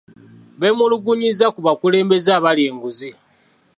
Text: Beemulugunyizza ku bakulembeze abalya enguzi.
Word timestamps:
Beemulugunyizza 0.59 1.45
ku 1.53 1.59
bakulembeze 1.67 2.29
abalya 2.37 2.65
enguzi. 2.71 3.09